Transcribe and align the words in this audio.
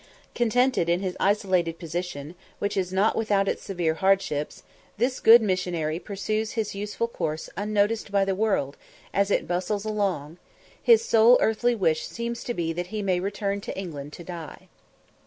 Contented 0.33 0.89
in 0.89 1.01
his 1.01 1.15
isolated 1.19 1.77
position, 1.77 2.33
which 2.57 2.75
is 2.75 2.91
not 2.91 3.15
without 3.15 3.47
its 3.47 3.61
severe 3.61 3.93
hardships, 3.93 4.63
this 4.97 5.19
good 5.19 5.43
missionary 5.43 5.99
pursues 5.99 6.53
his 6.53 6.73
useful 6.73 7.07
course 7.07 7.51
unnoticed 7.55 8.11
by 8.11 8.25
the 8.25 8.33
world 8.33 8.77
as 9.13 9.29
it 9.29 9.47
bustles 9.47 9.85
along; 9.85 10.39
his 10.81 11.05
sole 11.05 11.37
earthly 11.39 11.75
wish 11.75 12.07
seems 12.07 12.43
to 12.43 12.55
be 12.55 12.73
that 12.73 12.87
he 12.87 13.03
may 13.03 13.19
return 13.19 13.61
to 13.61 13.77
England 13.77 14.11
to 14.11 14.23
die. 14.23 14.69